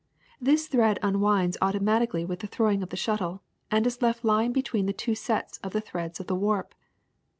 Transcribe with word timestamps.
This 0.41 0.65
thread 0.65 0.97
unwinds 1.03 1.57
automatically 1.61 2.25
with 2.25 2.39
the 2.39 2.47
throwing 2.47 2.81
of 2.81 2.89
the 2.89 2.97
shuttle, 2.97 3.43
and 3.69 3.85
is 3.85 4.01
left 4.01 4.25
lying 4.25 4.51
be 4.51 4.63
tween 4.63 4.87
the 4.87 4.93
two 4.93 5.13
sets 5.13 5.59
of 5.59 5.73
threads 5.83 6.19
of 6.19 6.25
the 6.25 6.33
warp. 6.33 6.73